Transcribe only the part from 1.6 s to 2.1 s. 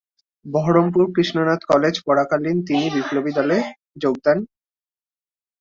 college